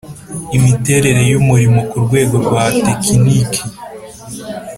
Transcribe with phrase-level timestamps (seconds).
[0.57, 3.61] imiterere y Umurimo ku rwego rwa tekiniki